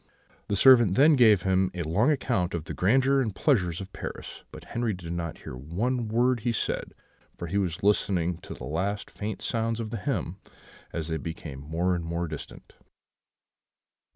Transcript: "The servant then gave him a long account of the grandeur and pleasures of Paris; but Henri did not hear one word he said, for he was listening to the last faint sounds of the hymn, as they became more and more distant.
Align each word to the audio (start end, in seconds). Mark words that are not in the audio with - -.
"The 0.47 0.55
servant 0.55 0.95
then 0.95 1.15
gave 1.15 1.43
him 1.43 1.69
a 1.75 1.83
long 1.83 2.09
account 2.09 2.55
of 2.55 2.63
the 2.63 2.73
grandeur 2.73 3.21
and 3.21 3.35
pleasures 3.35 3.81
of 3.81 3.93
Paris; 3.93 4.43
but 4.51 4.63
Henri 4.65 4.93
did 4.93 5.13
not 5.13 5.37
hear 5.37 5.55
one 5.55 6.07
word 6.07 6.39
he 6.39 6.51
said, 6.51 6.95
for 7.37 7.45
he 7.45 7.59
was 7.59 7.83
listening 7.83 8.37
to 8.39 8.55
the 8.55 8.63
last 8.65 9.11
faint 9.11 9.43
sounds 9.43 9.79
of 9.79 9.91
the 9.91 9.97
hymn, 9.97 10.37
as 10.91 11.09
they 11.09 11.17
became 11.17 11.59
more 11.59 11.93
and 11.93 12.03
more 12.03 12.27
distant. 12.27 12.73